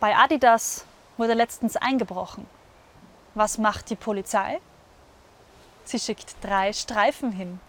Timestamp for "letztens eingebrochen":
1.34-2.46